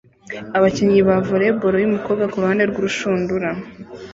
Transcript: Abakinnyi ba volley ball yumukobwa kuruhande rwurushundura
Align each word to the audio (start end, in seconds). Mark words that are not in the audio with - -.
Abakinnyi 0.57 0.99
ba 1.07 1.15
volley 1.27 1.51
ball 1.59 1.75
yumukobwa 1.83 2.25
kuruhande 2.31 2.63
rwurushundura 2.69 3.49